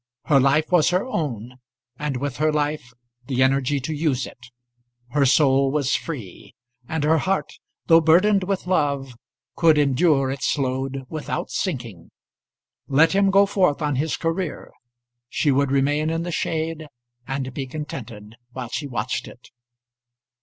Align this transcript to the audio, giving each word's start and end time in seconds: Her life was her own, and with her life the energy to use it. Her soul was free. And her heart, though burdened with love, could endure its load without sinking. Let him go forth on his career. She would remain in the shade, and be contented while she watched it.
Her 0.25 0.39
life 0.39 0.71
was 0.71 0.89
her 0.89 1.05
own, 1.05 1.59
and 1.99 2.17
with 2.17 2.37
her 2.37 2.51
life 2.51 2.91
the 3.27 3.43
energy 3.43 3.79
to 3.81 3.93
use 3.93 4.25
it. 4.25 4.47
Her 5.11 5.27
soul 5.27 5.69
was 5.69 5.93
free. 5.93 6.55
And 6.87 7.03
her 7.03 7.19
heart, 7.19 7.59
though 7.85 8.01
burdened 8.01 8.45
with 8.45 8.65
love, 8.65 9.13
could 9.55 9.77
endure 9.77 10.31
its 10.31 10.57
load 10.57 11.05
without 11.07 11.51
sinking. 11.51 12.09
Let 12.87 13.11
him 13.11 13.29
go 13.29 13.45
forth 13.45 13.83
on 13.83 13.97
his 13.97 14.17
career. 14.17 14.71
She 15.29 15.51
would 15.51 15.69
remain 15.69 16.09
in 16.09 16.23
the 16.23 16.31
shade, 16.31 16.87
and 17.27 17.53
be 17.53 17.67
contented 17.67 18.37
while 18.53 18.69
she 18.69 18.87
watched 18.87 19.27
it. 19.27 19.51